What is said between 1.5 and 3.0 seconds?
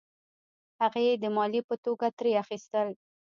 په توګه ترې اخیستل.